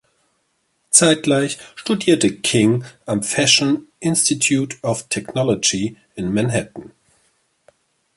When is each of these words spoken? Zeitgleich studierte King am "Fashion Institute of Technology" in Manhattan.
Zeitgleich 0.89 1.59
studierte 1.75 2.35
King 2.35 2.85
am 3.05 3.21
"Fashion 3.21 3.85
Institute 3.99 4.77
of 4.81 5.07
Technology" 5.09 5.95
in 6.15 6.33
Manhattan. 6.33 6.89